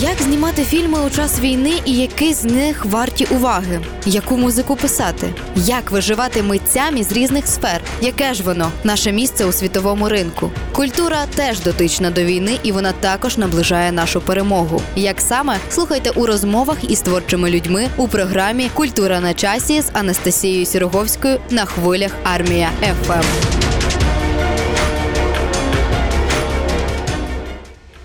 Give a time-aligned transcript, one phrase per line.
[0.00, 3.80] Як знімати фільми у час війни і які з них варті уваги?
[4.06, 5.34] Яку музику писати?
[5.56, 7.80] Як виживати митцям із різних сфер?
[8.00, 10.50] Яке ж воно наше місце у світовому ринку?
[10.72, 14.82] Культура теж дотична до війни, і вона також наближає нашу перемогу.
[14.96, 20.66] Як саме слухайте у розмовах із творчими людьми у програмі Культура на часі з Анастасією
[20.66, 22.70] Сіроговською на хвилях Армія
[23.06, 23.63] ФМ.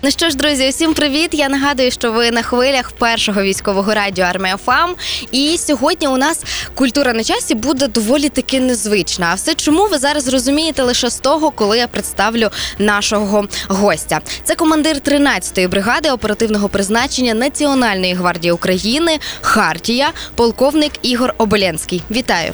[0.02, 1.30] Ну що ж, друзі, усім привіт!
[1.32, 4.94] Я нагадую, що ви на хвилях першого військового радіо Армія ФАМ.
[5.32, 9.28] І сьогодні у нас культура на часі буде доволі таки незвична.
[9.30, 14.20] А все чому ви зараз розумієте лише з того, коли я представлю нашого гостя?
[14.44, 22.02] Це командир 13-ї бригади оперативного призначення Національної гвардії України Хартія, полковник Ігор Оболенський.
[22.10, 22.52] Вітаю!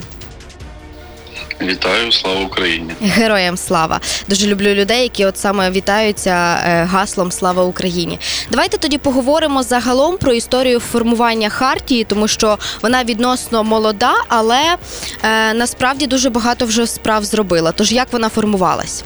[1.60, 2.92] Вітаю, слава Україні!
[3.00, 4.00] Героям слава!
[4.28, 8.18] Дуже люблю людей, які от саме вітаються е, гаслом Слава Україні.
[8.50, 14.76] Давайте тоді поговоримо загалом про історію формування хартії, тому що вона відносно молода, але
[15.22, 17.72] е, насправді дуже багато вже справ зробила.
[17.72, 19.04] Тож як вона формувалась?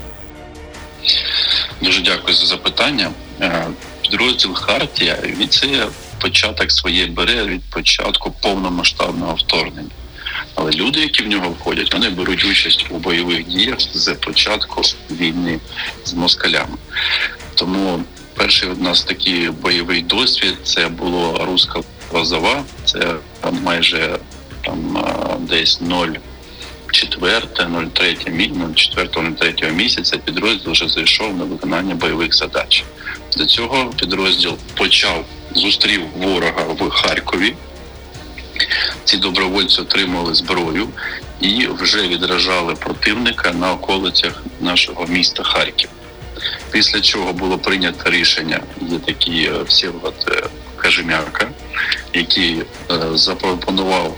[1.82, 3.10] Дуже дякую за запитання.
[3.40, 3.66] Е,
[4.02, 5.86] підрозділ Хартія від це
[6.20, 9.90] початок своєї бере від початку повномасштабного вторгнення.
[10.62, 15.60] Але люди, які в нього входять, вони беруть участь у бойових діях з початку війни
[16.04, 16.76] з москалями.
[17.54, 18.02] Тому
[18.34, 21.80] перший у нас такий бойовий досвід це було руська
[22.12, 23.14] лозова, це
[23.62, 24.18] майже
[24.64, 25.04] там
[25.40, 26.08] десь 0
[26.92, 32.84] четверте, 04-03 місяця підрозділ вже зайшов на виконання бойових задач.
[33.36, 37.54] До цього підрозділ почав зустрів ворога в Харкові.
[39.04, 40.88] Ці добровольці отримали зброю
[41.40, 45.88] і вже відражали противника на околицях нашого міста Харків.
[46.70, 51.48] Після чого було прийнято рішення, є такі е, Всеволод Кажемяка,
[52.14, 52.64] який е,
[53.14, 54.16] запропонував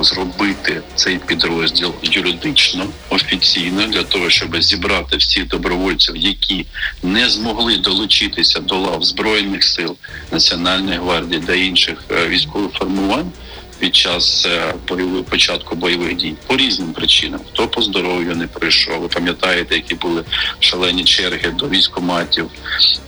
[0.00, 6.66] зробити цей підрозділ юридично офіційно для того, щоб зібрати всіх добровольців, які
[7.02, 9.96] не змогли долучитися до лав збройних сил
[10.32, 13.32] Національної гвардії та інших військових формувань
[13.80, 17.40] під час е, бойових початку бойових дій по різним причинам.
[17.52, 19.00] Хто по здоров'ю не прийшов?
[19.00, 20.24] Ви пам'ятаєте, які були
[20.58, 22.50] шалені черги до військоматів,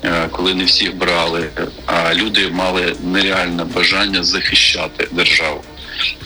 [0.05, 1.51] е, коли не всіх брали,
[1.87, 5.65] а люди мали нереальне бажання захищати державу.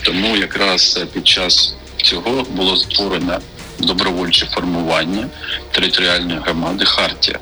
[0.03, 3.41] Тому якраз під час цього було створено
[3.79, 5.29] добровольче формування
[5.71, 7.39] територіальної громади Хартія,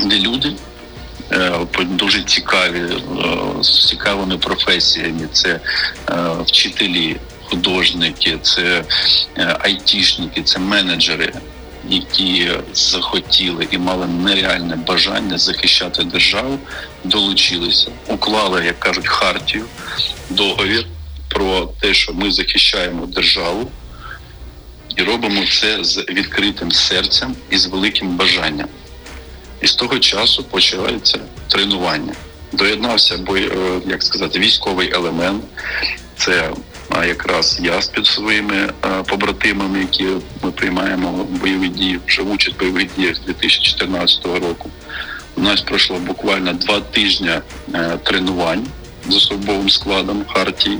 [0.00, 0.52] де люди.
[1.32, 2.98] Е, дуже цікаві е,
[3.62, 5.28] з цікавими професіями.
[5.32, 5.60] Це е,
[6.46, 8.84] вчителі, художники, це
[9.58, 11.32] айтішники, це менеджери.
[11.88, 16.58] Які захотіли і мали нереальне бажання захищати державу,
[17.04, 19.64] долучилися, уклали, як кажуть, хартію,
[20.30, 20.86] договір
[21.28, 23.70] про те, що ми захищаємо державу,
[24.96, 28.68] і робимо це з відкритим серцем і з великим бажанням.
[29.60, 32.12] І з того часу почалося тренування.
[32.52, 33.50] Доєднався бо, е,
[33.86, 35.44] як сказати, військовий елемент.
[36.16, 36.50] Це
[37.04, 38.72] якраз я з під своїми
[39.06, 40.06] побратимами, які
[40.42, 44.70] ми приймаємо бойові дії, вже участь бойових діях з 2014 року.
[45.36, 47.30] У нас пройшло буквально два тижні
[47.74, 48.66] е, тренувань
[49.08, 50.78] з особовим складом Хартії.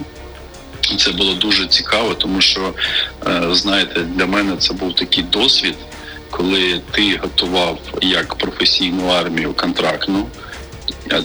[0.99, 2.75] Це було дуже цікаво, тому що
[3.51, 5.75] знаєте, для мене це був такий досвід
[6.37, 10.27] коли ти готував як професійну армію контрактну,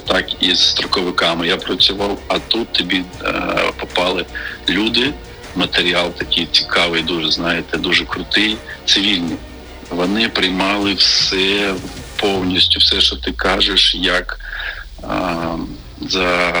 [0.06, 3.32] так і з строковиками я працював, а тут тобі е,
[3.76, 4.26] попали
[4.68, 5.12] люди,
[5.56, 9.36] матеріал такий цікавий, дуже знаєте, дуже крутий, цивільні.
[9.90, 11.74] Вони приймали все
[12.16, 14.40] повністю, все, що ти кажеш, як
[15.02, 15.08] е,
[16.00, 16.52] за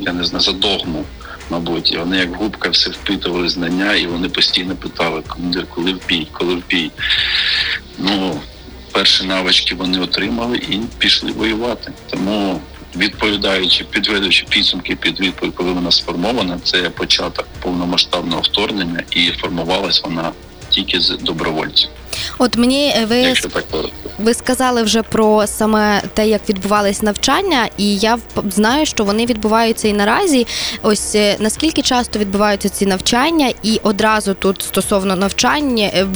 [0.00, 1.04] я не знаю, за догму
[1.54, 6.06] мабуть, і вони як губка все впитували знання, і вони постійно питали, командир, коли в
[6.08, 6.90] бій, коли в бій.
[7.98, 8.40] Ну,
[8.92, 11.92] перші навички вони отримали і пішли воювати.
[12.10, 12.60] Тому
[12.96, 20.32] відповідаючи, підведучи підсумки під відповідь, коли вона сформована, це початок повномасштабного вторгнення, і формувалась вона
[20.68, 21.90] тільки з добровольців.
[22.38, 23.34] От мені е, ви
[24.18, 28.18] ви сказали вже про саме те, як відбувались навчання, і я
[28.50, 30.46] знаю, що вони відбуваються і наразі.
[30.82, 36.06] Ось е, наскільки часто відбуваються ці навчання, і одразу тут стосовно навчання е,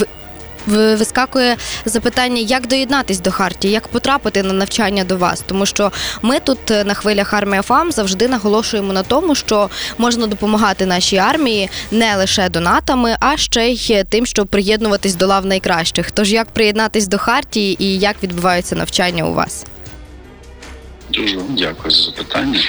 [0.66, 6.40] вискакує запитання, як доєднатись до Хартії, як потрапити на навчання до вас, тому що ми
[6.40, 11.70] тут е, на хвилях армія ФАМ завжди наголошуємо на тому, що можна допомагати нашій армії
[11.90, 16.10] не лише донатами, а ще й тим, щоб приєднуватись до лав найкращих.
[16.10, 19.66] Тож як приєднатись до Хартії і як відбуваються навчання у вас?
[21.12, 22.60] Дуже дякую за запитання.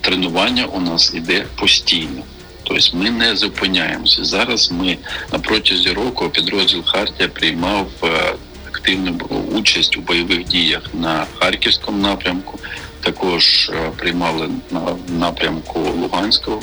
[0.00, 2.22] Тренування у нас іде постійно.
[2.68, 4.24] Тобто ми не зупиняємося.
[4.24, 4.98] Зараз ми
[5.32, 8.34] на протязі року підрозділ Хартія приймав е,
[8.68, 9.12] активну
[9.52, 12.58] участь у бойових діях на харківському напрямку.
[13.00, 16.62] Також е, приймали на напрямку Луганського,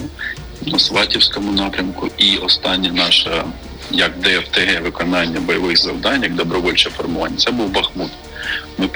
[0.66, 2.10] на Сватівському напрямку.
[2.18, 3.44] І останнє наше
[3.92, 7.38] як ДФТГ виконання бойових завдань, як добровольче формування.
[7.38, 8.12] Це був Бахмут.
[8.78, 8.90] Ми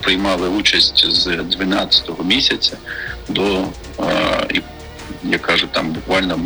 [0.00, 2.76] приймали участь з 12-го місяця
[3.28, 3.64] до
[4.00, 4.62] е,
[5.24, 6.40] я кажу, там буквально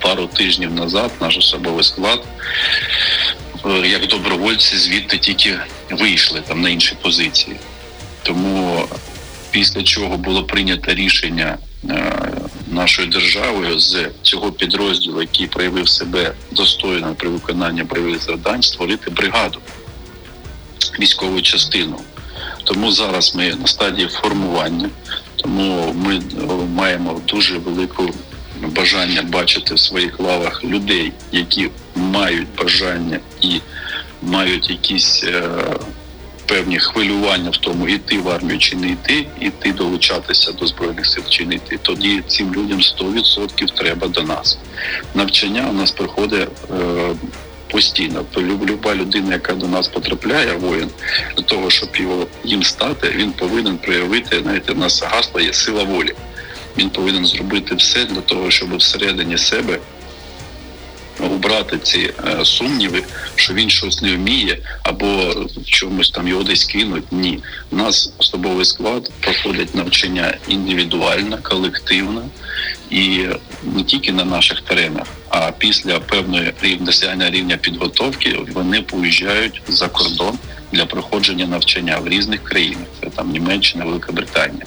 [0.00, 2.24] пару тижнів назад наш особовий склад,
[3.66, 5.58] е, як добровольці, звідти тільки
[5.90, 7.56] вийшли там на інші позиції.
[8.22, 8.84] Тому
[9.50, 11.58] після чого було прийнято рішення
[11.90, 12.12] е,
[12.66, 19.58] нашою державою з цього підрозділу, який проявив себе достойно при виконанні бойових завдань, створити бригаду
[21.00, 22.00] військову частину.
[22.64, 24.90] Тому зараз ми на стадії формування,
[25.46, 26.20] тому ми
[26.74, 28.10] маємо дуже велику
[28.62, 33.60] бажання бачити в своїх лавах людей, які мають бажання і
[34.22, 35.42] мають якісь е,
[36.46, 41.22] певні хвилювання в тому, іти в армію чи не йти, іти долучатися до збройних сил
[41.28, 41.78] чи не йти.
[41.82, 44.58] Тоді цим людям 100% треба до нас.
[45.14, 46.48] Навчання у нас проходить.
[46.70, 47.14] Е,
[47.70, 50.90] Постійно люба людина, яка до нас потрапляє, воїн
[51.36, 55.84] для того, щоб його їм стати, він повинен проявити знаєте, в нас гасло є сила
[55.84, 56.12] волі.
[56.78, 59.78] Він повинен зробити все для того, щоб всередині себе
[61.26, 63.02] убрати ці е, сумніви,
[63.34, 65.34] що він щось не вміє, або
[65.64, 67.12] чомусь там його десь кинуть.
[67.12, 67.38] Ні,
[67.70, 72.22] у нас особовий склад проходить навчання індивідуально, колективно
[72.90, 73.26] і
[73.62, 80.38] не тільки на наших теренах, а після певної досягнення рівня підготовки вони поїжджають за кордон
[80.72, 82.86] для проходження навчання в різних країнах.
[83.00, 84.66] Це там Німеччина, Велика Британія.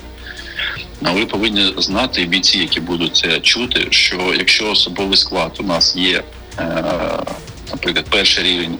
[1.04, 5.96] А ви повинні знати бійці, які будуть це чути, що якщо особовий склад у нас
[5.96, 6.24] є,
[7.72, 8.78] наприклад, перший рівень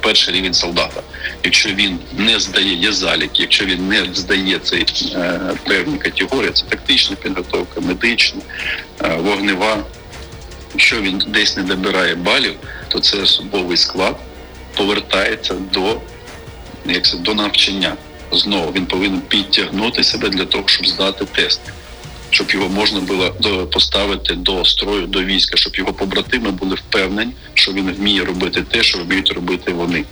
[0.00, 1.02] перший рівень солдата,
[1.44, 6.64] якщо він не здає є залік, якщо він не здає цей е, певні категорії, це
[6.68, 8.40] тактична підготовка, медична,
[9.04, 9.84] е, вогнева.
[10.74, 12.54] Якщо він десь не добирає балів,
[12.88, 14.16] то це особовий склад
[14.76, 16.00] повертається до
[16.86, 17.96] як це, до навчання
[18.32, 21.60] знову він повинен підтягнути себе для того, щоб здати тест,
[22.34, 23.30] щоб його можна було
[23.66, 28.82] поставити до строю, до війська, щоб його побратими були впевнені, що він вміє робити те,
[28.82, 30.04] що вміють робити вони.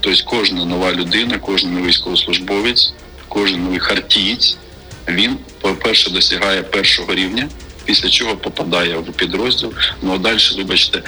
[0.00, 2.92] Тобто кожна нова людина, кожен новий військовослужбовець,
[3.28, 4.56] кожен новий хартієць,
[5.08, 7.48] він, по-перше, досягає першого рівня
[7.84, 9.72] після чого попадає в підрозділ.
[10.02, 11.02] Ну а далі, вибачте,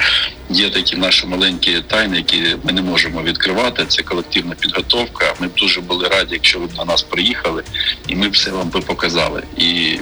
[0.51, 3.85] є такі наші маленькі тайни, які ми не можемо відкривати.
[3.89, 5.35] Це колективна підготовка.
[5.41, 7.63] Ми б дуже були раді, якщо ви б на нас приїхали,
[8.09, 9.43] і ми б все вам би показали.
[9.57, 9.99] І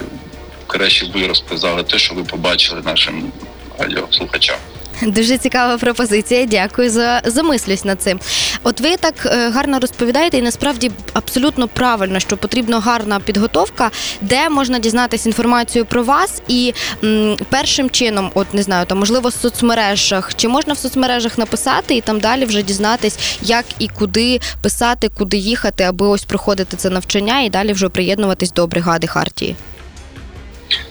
[0.66, 3.32] краще б ви розказали те, що ви побачили нашим
[3.78, 4.58] радіослухачам.
[5.06, 6.46] Дуже цікава пропозиція.
[6.46, 8.20] Дякую за замислюсь над цим.
[8.62, 13.90] От ви так е, гарно розповідаєте, і насправді абсолютно правильно, що потрібна гарна підготовка,
[14.20, 19.28] де можна дізнатися інформацію про вас, і м, першим чином, от не знаю, там можливо
[19.28, 24.40] в соцмережах, чи можна в соцмережах написати і там далі вже дізнатись, як і куди
[24.62, 29.56] писати, куди їхати, аби ось проходити це навчання і далі вже приєднуватись до бригади Хартії.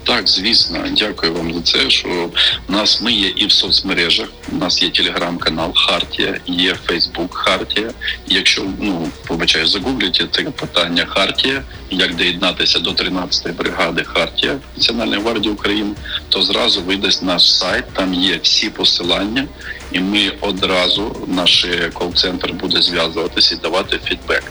[0.03, 1.89] Так, звісно, дякую вам за це.
[1.89, 2.29] Що
[2.67, 4.27] в нас ми є і в соцмережах.
[4.51, 7.91] У нас є телеграм-канал Хартія, є Фейсбук Хартія.
[8.27, 15.53] Якщо ну побачаю, загугліть це питання Хартія, як доєднатися до 13-ї бригади Хартія Національної гвардії
[15.53, 15.95] України,
[16.29, 17.85] то зразу видасть наш сайт.
[17.93, 19.47] Там є всі посилання,
[19.91, 24.43] і ми одразу наш кол-центр буде зв'язуватися і давати фідбек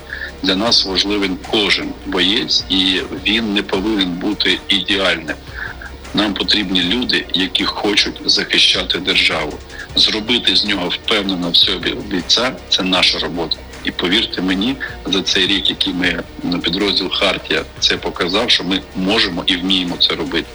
[0.42, 5.36] для нас важливий кожен боєць, і він не повинен бути ідеальним.
[6.14, 9.58] Нам потрібні люди, які хочуть захищати державу.
[9.96, 13.56] Зробити з нього впевнено в собі бійця це наша робота.
[13.84, 18.80] І повірте мені, за цей рік, який ми на підрозділ Хартія це показав, що ми
[18.96, 20.48] можемо і вміємо це робити.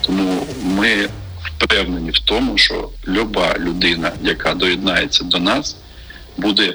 [0.00, 1.08] Тому ми
[1.42, 5.76] впевнені в тому, що люба людина, яка доєднається до нас,
[6.36, 6.74] буде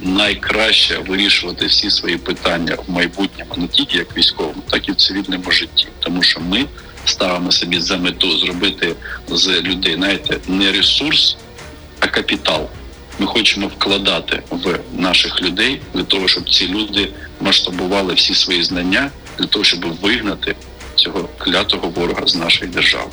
[0.00, 5.50] найкраще вирішувати всі свої питання в майбутньому, не тільки як військовому, так і в цивільному
[5.50, 6.64] житті, тому що ми
[7.04, 8.94] ставимо собі за мету зробити
[9.28, 11.36] з людей, знаєте, не ресурс,
[12.00, 12.68] а капітал.
[13.18, 17.08] Ми хочемо вкладати в наших людей для того, щоб ці люди
[17.40, 20.56] масштабували всі свої знання для того, щоб вигнати
[20.94, 23.10] цього клятого ворога з нашої держави.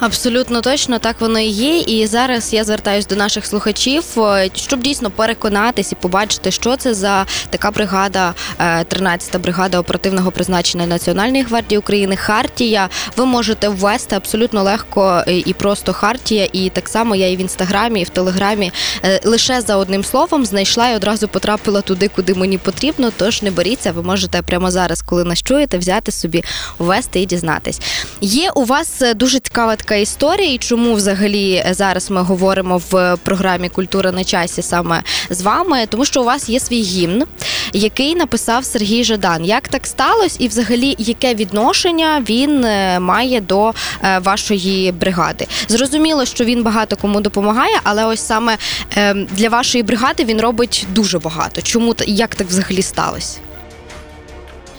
[0.00, 1.78] Абсолютно точно так воно і є.
[1.78, 6.94] І зараз я звертаюся до наших слухачів, е, щоб дійсно переконатись і побачити, що це
[6.94, 12.16] за така бригада, 13-та е, бригада оперативного призначення Національної гвардії України.
[12.16, 12.88] Хартія.
[13.16, 16.48] Ви можете ввести абсолютно легко і просто Хартія.
[16.52, 18.72] І так само я і в інстаграмі, і в телеграмі
[19.04, 23.12] е, лише за одним словом знайшла і одразу потрапила туди, куди мені потрібно.
[23.16, 26.44] Тож не боріться, ви можете прямо зараз, коли нас чуєте, взяти собі,
[26.78, 27.80] ввести і дізнатись.
[28.20, 33.68] Є у вас дуже цікава така історія, і чому взагалі зараз ми говоримо в програмі
[33.68, 37.24] Культура на часі саме з вами, тому що у вас є свій гімн,
[37.72, 39.44] який написав Сергій Жадан.
[39.44, 45.46] Як так сталося, і взагалі яке відношення він е, має до е, вашої бригади?
[45.68, 48.56] Зрозуміло, що він багато кому допомагає, але ось саме
[48.96, 51.62] ем, для вашої бригади він робить дуже багато.
[51.62, 53.45] Чому як так взагалі сталося?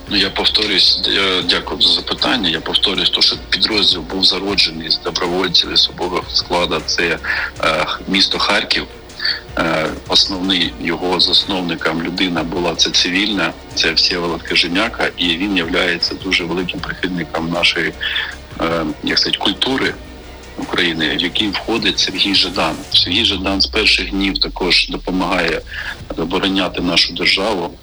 [0.09, 1.01] Ну я повторюсь,
[1.49, 2.49] дякую за запитання.
[2.49, 6.81] Я повторюсь, то що підрозділ був зароджений з добровольців особового складу.
[6.85, 7.19] Це
[7.63, 8.87] е, місто Харків.
[9.57, 16.43] Е, основний його засновником людина була це цивільна, це Всеволод Кажемяка, і він є дуже
[16.43, 17.93] великим прихильником нашої
[18.61, 19.93] е, як сказати, культури.
[20.59, 22.75] України, в який входить Сергій Жадан.
[22.93, 25.61] Сергій Жадан з перших днів також допомагає
[26.17, 27.73] обороняти нашу державу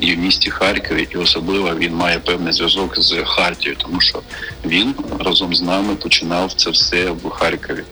[0.00, 4.22] і в місті Харкові, і особливо він має певний зв'язок з Хартією, тому що
[4.64, 7.84] він разом з нами починав це все в Харкові.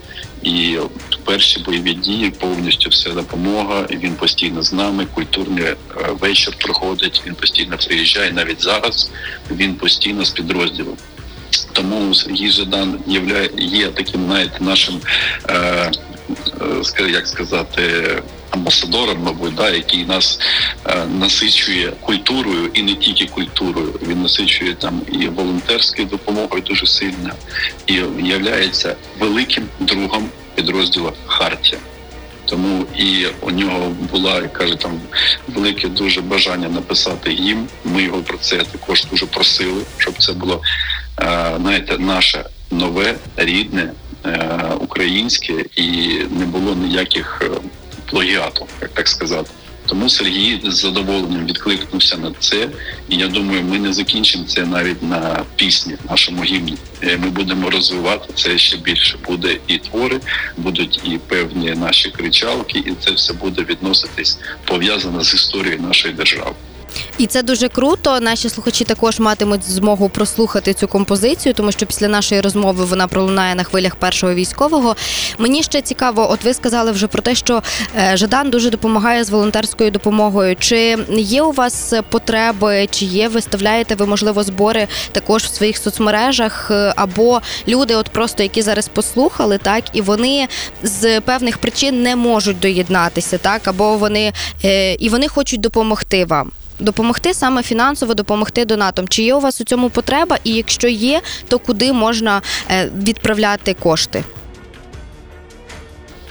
[0.42, 0.78] І
[1.25, 3.87] перші бойові дії повністю вся допомога.
[3.90, 5.06] Він постійно з нами.
[5.14, 5.76] Культурний е,
[6.21, 7.23] вечір проходить.
[7.26, 8.32] Він постійно приїжджає.
[8.32, 9.11] Навіть зараз
[9.50, 10.97] він постійно з підрозділом.
[11.73, 12.99] Тому Сергій Жадан
[13.56, 15.00] є, таким, знаєте, нашим
[15.49, 15.90] е,
[17.00, 17.82] е, як сказати
[18.52, 20.38] амбасадором, мабуть, да, який нас
[20.87, 24.00] е, насичує культурою і не тільки культурою.
[24.09, 27.30] Він насичує там і волонтерською допомогою дуже сильно
[27.87, 31.80] і являється великим другом підрозділу Хартія.
[32.44, 35.00] Тому і у нього була каже там
[35.49, 37.68] велике дуже бажання написати їм.
[37.85, 40.62] Ми його про це також дуже просили, щоб це було
[41.21, 43.92] е, знаєте, наше нове рідне
[44.26, 47.42] е, українське і не було ніяких
[48.12, 49.50] плагіату, як так сказати.
[49.87, 52.69] Тому Сергій з задоволенням відкликнувся на це,
[53.09, 56.75] і я думаю, ми не закінчимо це навіть на пісні, нашому гімні.
[57.02, 59.19] Е, ми будемо розвивати це ще більше.
[59.26, 60.21] Буде і твори,
[60.57, 66.54] будуть і певні наші кричалки, і це все буде відноситись пов'язано з історією нашої держави.
[67.19, 68.21] І це дуже круто.
[68.21, 73.55] Наші слухачі також матимуть змогу прослухати цю композицію, тому що після нашої розмови вона пролунає
[73.55, 74.97] на хвилях першого військового.
[75.39, 77.63] Мені ще цікаво, от ви сказали вже про те, що
[77.99, 80.57] е, Жадан дуже допомагає з волонтерською допомогою.
[80.57, 86.71] Чи є у вас потреби, чи є виставляєте ви можливо збори також в своїх соцмережах,
[86.71, 90.49] е, або люди, от просто які зараз послухали, так і вони
[90.83, 94.33] з певних причин не можуть доєднатися, так або вони
[94.65, 99.09] е, і вони хочуть допомогти вам допомогти саме фінансово допомогти донатом.
[99.09, 100.38] Чи є у вас у цьому потреба?
[100.45, 104.25] І якщо є, то куди можна е, відправляти кошти?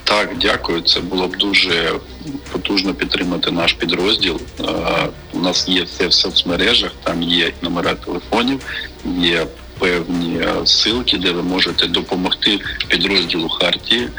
[0.04, 0.82] Так, дякую.
[0.82, 1.92] Це було б дуже
[2.52, 4.42] потужно підтримати наш підрозділ.
[4.60, 4.64] Е,
[5.34, 8.62] у нас є все в соцмережах, там є номера телефонів,
[9.20, 9.48] є
[9.80, 14.10] певні е, силки, де ви можете допомогти підрозділу Хартії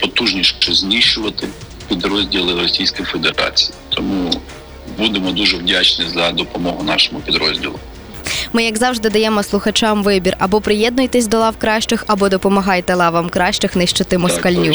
[0.00, 1.48] потужніше знищувати
[1.88, 3.70] підрозділи Російської Федерації.
[3.88, 4.23] Тому
[4.98, 7.78] будемо дуже вдячні за допомогу нашому підрозділу.
[8.52, 13.76] Ми, як завжди, даємо слухачам вибір або приєднуйтесь до лав кращих, або допомагайте лавам кращих
[13.76, 14.74] нищити москальню.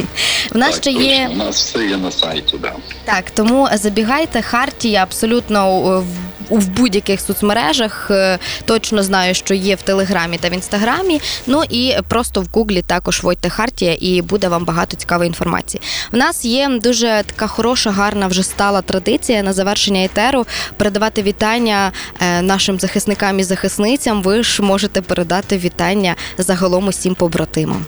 [0.50, 2.56] В нас так, ще є У нас все є на сайті.
[2.62, 2.72] Да.
[3.04, 6.04] Так, тому забігайте Хартія абсолютно в
[6.50, 8.08] в будь-яких соцмережах.
[8.10, 11.20] Е, точно знаю, що є в Телеграмі та в інстаграмі.
[11.46, 15.82] Ну і просто в Гуглі також вводьте Хартія, і буде вам багато цікавої інформації.
[16.12, 21.92] У нас є дуже така хороша, гарна вже стала традиція на завершення етеру передавати вітання
[22.20, 24.22] е, нашим захисникам і захисницям.
[24.22, 27.86] Ви ж можете передати вітання загалом усім побратимам.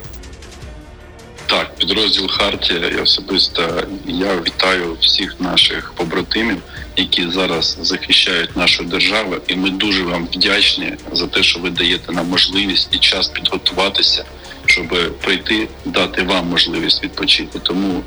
[1.53, 6.63] Так, підрозділ Хартія і особисто я вітаю всіх наших побратимів,
[6.97, 12.13] які зараз захищають нашу державу, і ми дуже вам вдячні за те, що ви даєте
[12.13, 14.25] нам можливість і час підготуватися,
[14.67, 17.59] щоб прийти, дати вам можливість відпочити.
[17.59, 18.03] Тому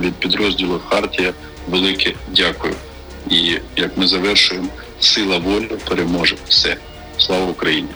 [0.00, 1.32] від підрозділу Хартія
[1.68, 2.74] велике дякую.
[3.30, 4.68] І як ми завершуємо,
[5.00, 6.76] сила волі переможе все.
[7.18, 7.88] Слава Україні!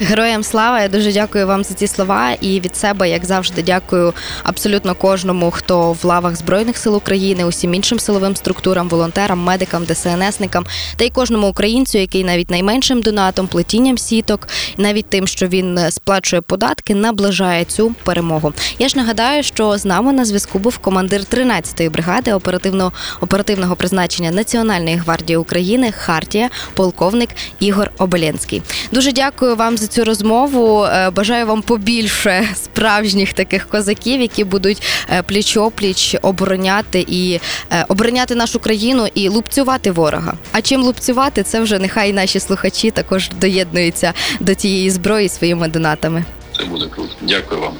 [0.00, 0.80] Героям слава!
[0.80, 2.32] Я дуже дякую вам за ці слова.
[2.40, 7.74] І від себе, як завжди, дякую абсолютно кожному, хто в лавах збройних сил України, усім
[7.74, 10.66] іншим силовим структурам, волонтерам, медикам, ДСНСникам
[10.96, 16.42] та й кожному українцю, який навіть найменшим донатом, плетінням сіток, навіть тим, що він сплачує
[16.42, 18.52] податки, наближає цю перемогу.
[18.78, 24.30] Я ж нагадаю, що з нами на зв'язку був командир 13-ї бригади оперативно оперативного призначення
[24.30, 27.30] Національної гвардії України Хартія, полковник
[27.60, 28.62] Ігор Оболенський.
[28.92, 30.84] Дуже дякую вам за цю розмову.
[30.84, 38.34] Е, Бажаю вам побільше справжніх таких козаків, які будуть е, пліч-опліч обороняти і е, обороняти
[38.34, 40.34] нашу країну і лупцювати ворога.
[40.52, 46.24] А чим лупцювати, це вже нехай наші слухачі також доєднуються до цієї зброї своїми донатами.
[46.58, 47.10] Це буде круто.
[47.22, 47.72] Дякую вам.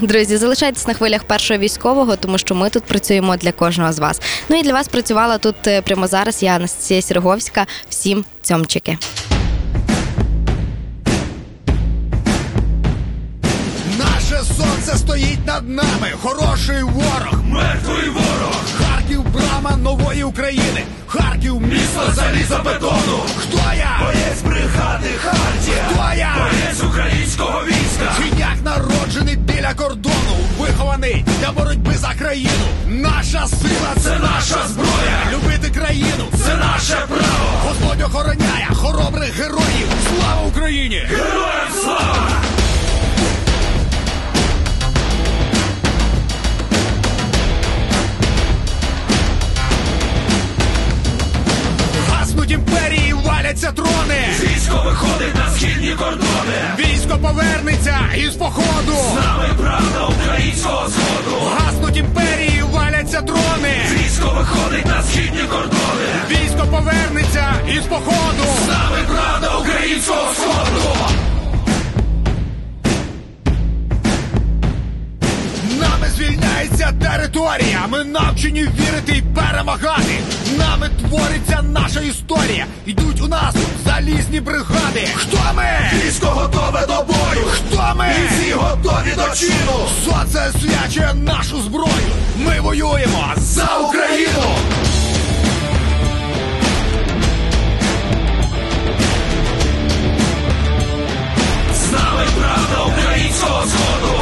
[0.00, 4.20] Друзі, залишайтесь на хвилях першого військового, тому що ми тут працюємо для кожного з вас.
[4.48, 6.42] Ну і для вас працювала тут прямо зараз.
[6.42, 7.66] Я Анастасія Сіроговська.
[7.88, 8.98] Всім цьомчики.
[15.42, 18.56] Стоїть над нами, хороший ворог, мертвий ворог.
[18.78, 20.84] Харків, брама нової України.
[21.06, 23.20] Харків, місто залізобетону.
[23.38, 24.00] Хто я?
[24.00, 25.84] Боєць бригади Хартія.
[25.90, 26.34] Хто я?
[26.38, 28.12] Боєць українського війська.
[28.18, 30.36] Чиняк народжений біля кордону.
[30.58, 32.66] Вихований для боротьби за країну.
[32.88, 35.18] Наша сила це наша зброя.
[35.32, 37.68] Любити країну це наше право.
[37.68, 39.88] Господь охороняє хоробрих героїв.
[40.08, 41.02] Слава Україні!
[78.12, 80.18] Навчені вірити й перемагати.
[80.58, 82.66] Нами твориться наша історія.
[82.86, 83.54] Йдуть у нас
[83.86, 85.08] залізні бригади.
[85.14, 85.90] Хто ми?
[86.06, 87.46] Військо готове до бою.
[87.46, 88.06] Хто ми?
[88.30, 89.88] Всі готові до чину.
[90.04, 92.12] Сонце свячує нашу зброю.
[92.36, 94.42] Ми воюємо За Україну.
[101.74, 104.21] З нами правда українського сходу.